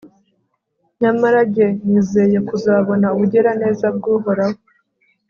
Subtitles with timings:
[1.01, 4.57] nyamara jye nizeye kuzabona ubugiraneza bw'uhoraho